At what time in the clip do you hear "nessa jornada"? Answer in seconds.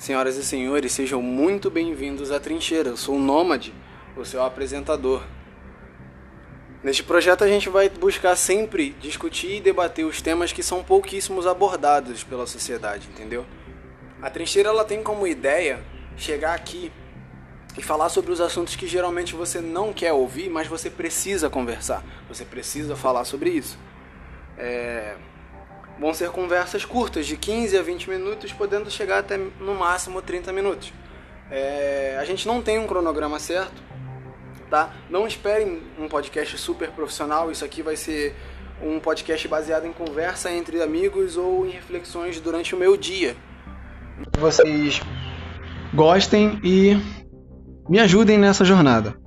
48.38-49.19